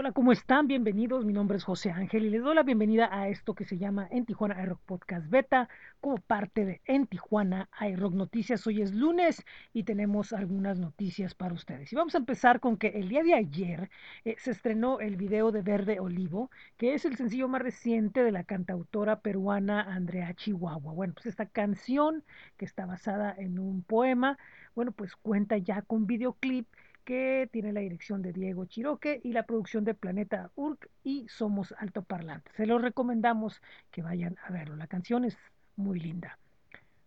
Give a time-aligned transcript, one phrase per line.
[0.00, 0.66] Hola, ¿cómo están?
[0.66, 1.26] Bienvenidos.
[1.26, 4.08] Mi nombre es José Ángel y les doy la bienvenida a esto que se llama
[4.10, 5.68] En Tijuana iRock Podcast Beta
[6.00, 8.66] como parte de En Tijuana iRock Noticias.
[8.66, 9.44] Hoy es lunes
[9.74, 11.92] y tenemos algunas noticias para ustedes.
[11.92, 13.90] Y vamos a empezar con que el día de ayer
[14.24, 18.32] eh, se estrenó el video de Verde Olivo, que es el sencillo más reciente de
[18.32, 20.94] la cantautora peruana Andrea Chihuahua.
[20.94, 22.24] Bueno, pues esta canción
[22.56, 24.38] que está basada en un poema,
[24.74, 26.66] bueno, pues cuenta ya con videoclip
[27.10, 31.74] que tiene la dirección de Diego Chiroque y la producción de Planeta Urk y Somos
[31.76, 32.54] Altoparlantes.
[32.54, 33.60] Se los recomendamos
[33.90, 34.76] que vayan a verlo.
[34.76, 35.36] La canción es
[35.74, 36.38] muy linda.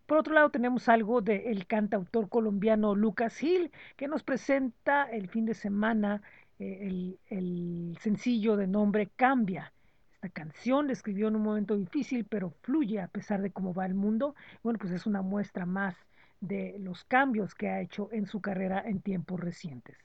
[0.06, 5.46] Por otro lado, tenemos algo del cantautor colombiano Lucas Gil, que nos presenta el fin
[5.46, 6.22] de semana
[6.60, 9.72] eh, el, el sencillo de nombre Cambia.
[10.16, 13.86] Esta canción la escribió en un momento difícil, pero fluye a pesar de cómo va
[13.86, 14.36] el mundo.
[14.64, 15.96] Bueno, pues es una muestra más
[16.44, 19.98] de los cambios que ha hecho en su carrera en tiempos recientes.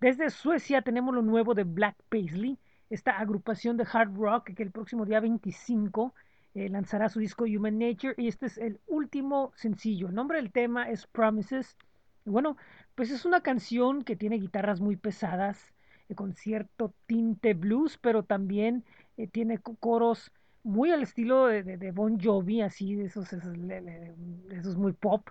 [0.00, 2.58] Desde Suecia tenemos lo nuevo de Black Paisley,
[2.90, 6.14] esta agrupación de hard rock que el próximo día 25
[6.54, 10.08] eh, lanzará su disco Human Nature y este es el último sencillo.
[10.08, 11.76] El nombre del tema es Promises.
[12.24, 12.56] Y bueno,
[12.94, 15.74] pues es una canción que tiene guitarras muy pesadas,
[16.08, 18.84] eh, con cierto tinte blues, pero también
[19.16, 20.30] eh, tiene coros
[20.62, 23.56] muy al estilo de, de, de, Bon Jovi, así, de esos, esos,
[24.50, 25.28] esos muy pop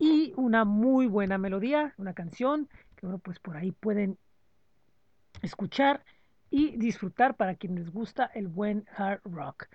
[0.00, 4.18] y una muy buena melodía, una canción que bueno, pues por ahí pueden
[5.42, 6.04] escuchar
[6.50, 9.66] y disfrutar para quienes les gusta el buen hard rock.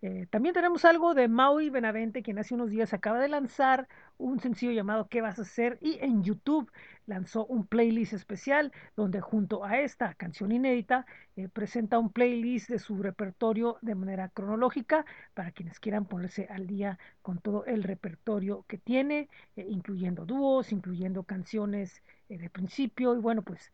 [0.00, 4.38] Eh, también tenemos algo de Maui Benavente, quien hace unos días acaba de lanzar un
[4.38, 5.76] sencillo llamado ¿Qué vas a hacer?
[5.80, 6.70] Y en YouTube
[7.06, 11.04] lanzó un playlist especial donde junto a esta canción inédita
[11.34, 15.04] eh, presenta un playlist de su repertorio de manera cronológica
[15.34, 20.70] para quienes quieran ponerse al día con todo el repertorio que tiene, eh, incluyendo dúos,
[20.70, 23.72] incluyendo canciones de principio y bueno, pues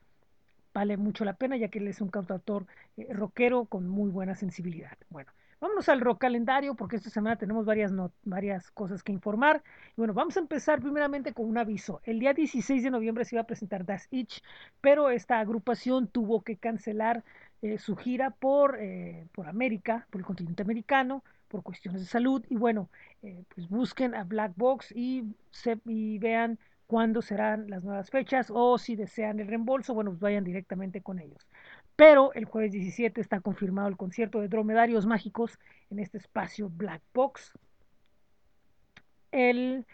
[0.72, 2.66] vale mucho la pena ya que él es un cantautor
[3.10, 4.96] rockero con muy buena sensibilidad.
[5.10, 5.30] Bueno.
[5.60, 9.62] Vámonos al rock calendario porque esta semana tenemos varias, varias cosas que informar.
[9.90, 12.00] Y bueno, vamos a empezar primeramente con un aviso.
[12.04, 14.42] El día 16 de noviembre se iba a presentar Das Itch,
[14.80, 17.24] pero esta agrupación tuvo que cancelar
[17.62, 22.44] eh, su gira por, eh, por América, por el continente americano, por cuestiones de salud.
[22.48, 22.90] Y bueno,
[23.22, 28.48] eh, pues busquen a Black Box y, se, y vean cuándo serán las nuevas fechas
[28.50, 31.48] o si desean el reembolso, bueno, pues vayan directamente con ellos.
[31.96, 35.58] Pero el jueves 17 está confirmado el concierto de Dromedarios Mágicos
[35.90, 37.52] en este espacio Black Box.
[39.30, 39.86] El,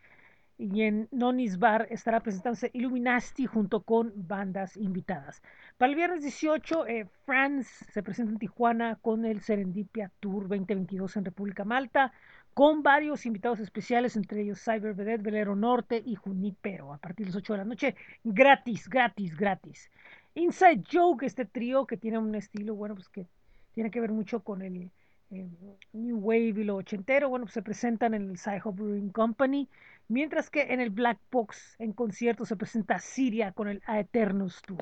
[0.56, 5.42] y en Nonis Bar estará presentándose Illuminati junto con bandas invitadas.
[5.76, 11.16] Para el viernes 18, eh, France se presenta en Tijuana con el Serendipia Tour 2022
[11.16, 12.12] en República Malta,
[12.54, 17.32] con varios invitados especiales, entre ellos Cyber Vedette, Velero Norte y Junipero, a partir de
[17.32, 19.90] las 8 de la noche, gratis, gratis, gratis.
[20.34, 23.26] Inside Joke, este trío que tiene un estilo, bueno, pues que
[23.72, 24.90] tiene que ver mucho con el
[25.30, 25.48] eh,
[25.92, 29.68] New Wave y lo ochentero, bueno, pues se presentan en el Sci Brewing Company,
[30.08, 34.80] mientras que en el Black Box, en concierto, se presenta Siria con el Aeternus Tour.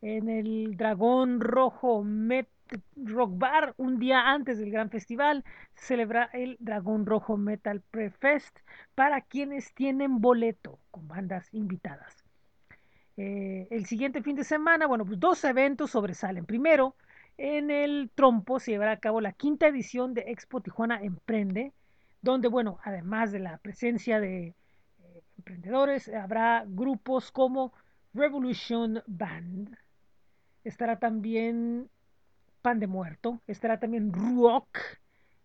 [0.00, 2.48] En el Dragón Rojo Met
[2.96, 5.44] Rock Bar, un día antes del gran festival,
[5.74, 8.58] se celebra el Dragón Rojo Metal Prefest
[8.94, 12.21] para quienes tienen boleto con bandas invitadas.
[13.16, 16.46] Eh, el siguiente fin de semana, bueno, pues dos eventos sobresalen.
[16.46, 16.94] Primero,
[17.36, 21.72] en el Trompo se llevará a cabo la quinta edición de Expo Tijuana Emprende,
[22.22, 24.54] donde, bueno, además de la presencia de eh,
[25.38, 27.72] emprendedores, habrá grupos como
[28.14, 29.76] Revolution Band,
[30.64, 31.88] estará también
[32.62, 34.78] Pan de Muerto, estará también Rock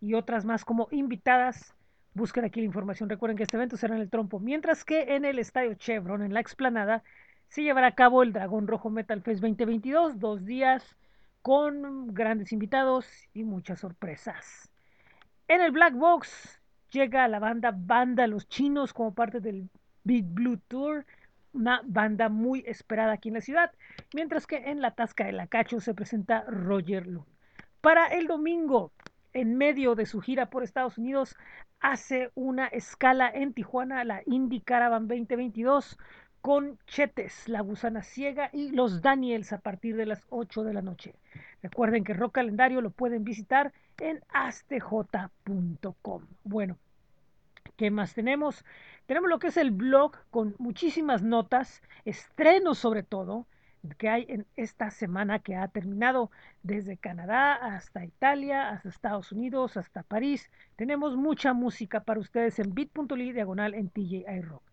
[0.01, 1.73] y otras más como invitadas.
[2.13, 3.09] Busquen aquí la información.
[3.09, 6.33] Recuerden que este evento será en el Trompo, mientras que en el Estadio Chevron, en
[6.33, 7.03] la explanada,
[7.49, 10.97] se llevará a cabo el Dragón Rojo Metal Fest 2022, dos días
[11.41, 14.71] con grandes invitados y muchas sorpresas.
[15.47, 19.69] En el Black Box llega la banda Banda Los Chinos como parte del
[20.03, 21.05] Big Blue Tour,
[21.53, 23.71] una banda muy esperada aquí en la ciudad,
[24.13, 27.25] mientras que en la Tasca de la Cacho se presenta Roger Lund.
[27.81, 28.91] Para el domingo,
[29.33, 31.35] en medio de su gira por Estados Unidos,
[31.79, 35.97] hace una escala en Tijuana, la Indie Caravan 2022,
[36.41, 40.81] con Chetes, La Gusana Ciega y Los Daniels a partir de las 8 de la
[40.81, 41.15] noche.
[41.61, 46.23] Recuerden que Rock Calendario lo pueden visitar en astj.com.
[46.43, 46.77] Bueno,
[47.75, 48.63] ¿qué más tenemos?
[49.05, 53.47] Tenemos lo que es el blog con muchísimas notas, estrenos sobre todo,
[53.97, 56.31] que hay en esta semana que ha terminado
[56.63, 60.49] desde Canadá hasta Italia, hasta Estados Unidos, hasta París.
[60.75, 64.63] Tenemos mucha música para ustedes en bit.ly diagonal en TJI Rock.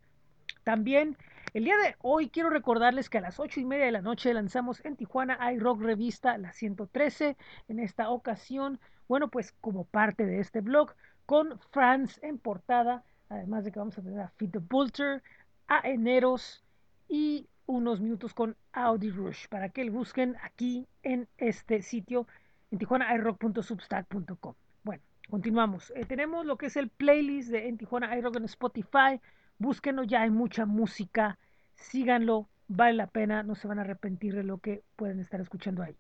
[0.65, 1.17] También
[1.53, 4.33] el día de hoy quiero recordarles que a las ocho y media de la noche
[4.33, 7.37] lanzamos en Tijuana iRock Revista, la 113.
[7.69, 10.95] En esta ocasión, bueno, pues como parte de este blog,
[11.27, 15.23] con Franz en portada, además de que vamos a tener a Fit the Vulture,
[15.69, 16.65] a Eneros
[17.09, 22.27] y unos minutos con Audi Rush para que lo busquen aquí en este sitio
[22.71, 24.55] en tijuanairock.substack.com.
[24.83, 25.93] Bueno, continuamos.
[25.97, 29.21] Eh, tenemos lo que es el playlist de en Tijuana iRock en Spotify.
[29.59, 31.39] Búsquenlo, ya hay mucha música.
[31.75, 35.83] Síganlo, vale la pena, no se van a arrepentir de lo que pueden estar escuchando
[35.83, 35.97] ahí.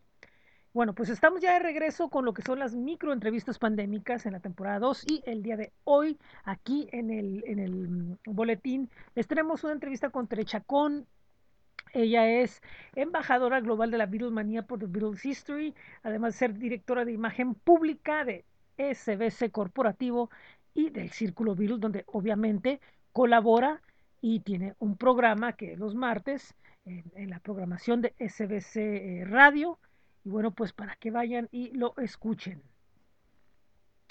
[0.74, 4.32] Bueno, pues estamos ya de regreso con lo que son las micro entrevistas pandémicas en
[4.32, 8.90] la temporada 2 y el día de hoy aquí en el, en el mm, boletín
[9.14, 11.06] les tenemos una entrevista con Trechacón.
[11.92, 12.60] Ella es
[12.96, 17.54] embajadora global de la Beatlemanía por The Beatles History, además de ser directora de imagen
[17.54, 18.44] pública de
[18.76, 20.28] SBC Corporativo
[20.74, 22.80] y del Círculo Beatles, donde obviamente
[23.14, 23.81] colabora
[24.20, 29.78] y tiene un programa que los martes en, la programación de SBC eh, Radio
[30.25, 32.61] y bueno, pues para que vayan y lo escuchen.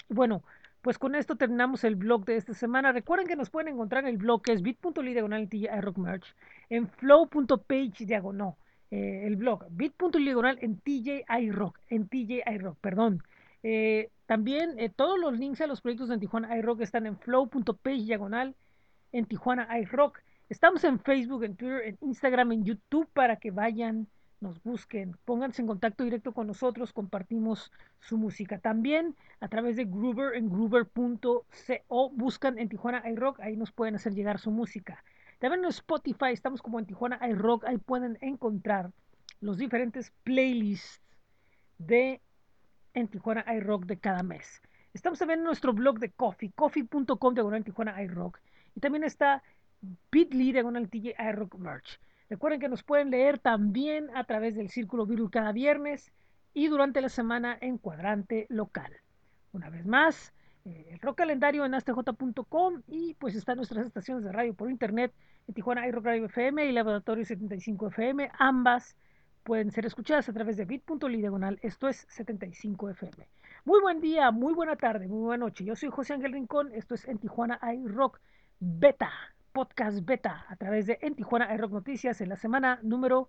[0.08, 0.42] Bueno,
[0.80, 2.92] pues con esto terminamos el blog de esta semana.
[2.92, 6.34] Recuerden que nos pueden encontrar en el blog que es bit.ly diagonal TJ Rock Merch,
[6.70, 8.54] en flow.page diagonal,
[8.90, 13.22] eh, el blog bit.ly diagonal en TJ iRock, en TJ iRock, perdón.
[13.62, 18.04] Eh, también eh, todos los links a los proyectos de Tijuana iRock están en flow.page
[18.04, 18.54] diagonal
[19.14, 20.20] en Tijuana iRock.
[20.48, 24.08] Estamos en Facebook, en Twitter, en Instagram, en YouTube para que vayan
[24.40, 28.58] nos busquen, pónganse en contacto directo con nosotros, compartimos su música.
[28.58, 34.12] También a través de Groover en groover.co, buscan en Tijuana iRock, ahí nos pueden hacer
[34.12, 35.02] llegar su música.
[35.38, 38.90] También en Spotify estamos como en Tijuana iRock, ahí pueden encontrar
[39.40, 41.00] los diferentes playlists
[41.78, 42.20] de
[42.92, 44.60] en Tijuana iRock de cada mes.
[44.92, 48.40] Estamos también en nuestro blog de Coffee, coffee.com diagonal Tijuana iRock.
[48.74, 49.42] Y también está
[50.10, 51.14] Bitly diagonal TJ
[51.58, 52.00] Merch.
[52.30, 56.10] Recuerden que nos pueden leer también a través del Círculo Virus cada viernes
[56.54, 58.92] y durante la semana en cuadrante local.
[59.52, 60.32] Una vez más,
[60.64, 65.12] eh, el rock calendario en astj.com y pues están nuestras estaciones de radio por internet
[65.46, 68.30] en Tijuana iRock Radio FM y Laboratorio 75 FM.
[68.38, 68.96] Ambas
[69.42, 73.28] pueden ser escuchadas a través de bit.ly diagonal, esto es 75 FM.
[73.66, 75.64] Muy buen día, muy buena tarde, muy buena noche.
[75.64, 78.20] Yo soy José Ángel Rincón, esto es en Tijuana iRock
[78.66, 79.12] Beta
[79.52, 83.28] podcast beta a través de En Tijuana Rock Noticias en la semana número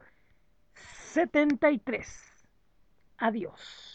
[0.74, 2.48] 73.
[3.18, 3.94] Adiós.